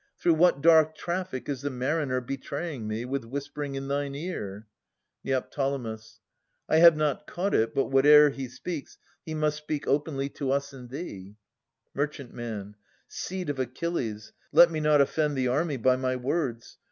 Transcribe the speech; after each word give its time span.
Through 0.17 0.33
what 0.33 0.63
dark 0.63 0.95
traffic 0.95 1.47
is 1.47 1.61
the 1.61 1.69
mariner 1.69 2.21
Betraying 2.21 2.87
me 2.87 3.05
with 3.05 3.23
whispering 3.23 3.75
in 3.75 3.87
thine 3.87 4.15
ear? 4.15 4.65
Neo. 5.23 5.45
I 6.67 6.77
have 6.77 6.97
not 6.97 7.27
caught 7.27 7.53
it, 7.53 7.75
but 7.75 7.89
whate'er 7.91 8.31
he 8.31 8.47
speaks 8.47 8.97
He 9.23 9.35
must 9.35 9.57
speak 9.57 9.85
openly 9.87 10.27
to 10.29 10.49
us 10.49 10.73
and 10.73 10.89
thee. 10.89 11.35
Mer. 11.93 12.09
Seed 13.07 13.51
of 13.51 13.59
Achilles, 13.59 14.33
let 14.51 14.71
me 14.71 14.79
not 14.79 15.01
offend 15.01 15.37
The 15.37 15.47
army 15.49 15.77
by 15.77 15.95
my 15.97 16.15
words 16.15 16.79